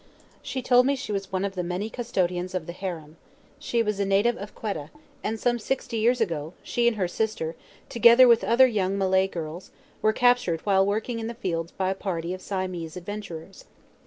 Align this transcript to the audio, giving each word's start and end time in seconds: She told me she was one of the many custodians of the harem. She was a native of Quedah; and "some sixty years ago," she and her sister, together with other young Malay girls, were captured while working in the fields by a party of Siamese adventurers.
She 0.41 0.63
told 0.63 0.87
me 0.87 0.95
she 0.95 1.11
was 1.11 1.31
one 1.31 1.45
of 1.45 1.53
the 1.53 1.61
many 1.63 1.87
custodians 1.87 2.55
of 2.55 2.65
the 2.65 2.73
harem. 2.73 3.17
She 3.59 3.83
was 3.83 3.99
a 3.99 4.03
native 4.03 4.35
of 4.35 4.55
Quedah; 4.55 4.89
and 5.23 5.39
"some 5.39 5.59
sixty 5.59 5.97
years 5.97 6.19
ago," 6.19 6.55
she 6.63 6.87
and 6.87 6.97
her 6.97 7.07
sister, 7.07 7.55
together 7.87 8.27
with 8.27 8.43
other 8.43 8.65
young 8.65 8.97
Malay 8.97 9.27
girls, 9.27 9.69
were 10.01 10.11
captured 10.11 10.61
while 10.61 10.83
working 10.83 11.19
in 11.19 11.27
the 11.27 11.35
fields 11.35 11.71
by 11.71 11.91
a 11.91 11.93
party 11.93 12.33
of 12.33 12.41
Siamese 12.41 12.97
adventurers. 12.97 13.65